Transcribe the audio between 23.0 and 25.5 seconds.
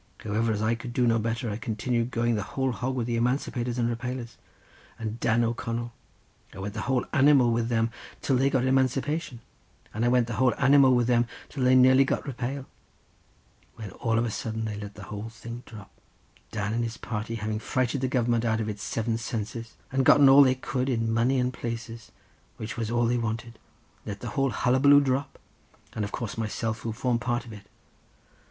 they wanted, let the whole hullabaloo drop,